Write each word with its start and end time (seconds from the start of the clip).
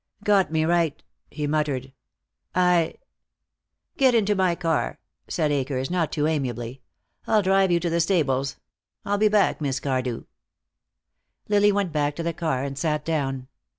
"Got 0.23 0.51
me 0.51 0.65
right," 0.65 0.99
he 1.29 1.45
muttered. 1.45 1.93
"I" 2.55 2.95
"Get 3.99 4.15
into 4.15 4.33
my 4.33 4.55
car," 4.55 4.97
said 5.27 5.51
Akers, 5.51 5.91
not 5.91 6.11
too 6.11 6.25
amiably. 6.25 6.81
"I'll 7.27 7.43
drive 7.43 7.69
you 7.69 7.79
to 7.81 7.89
the 7.91 7.99
stables. 8.01 8.55
I'll 9.05 9.19
be 9.19 9.27
back, 9.27 9.61
Miss 9.61 9.79
Cardew." 9.79 10.23
Lily 11.49 11.71
went 11.71 11.91
back 11.91 12.15
to 12.15 12.23
the 12.23 12.33
car 12.33 12.63
and 12.63 12.79
sat 12.79 13.05
down. 13.05 13.47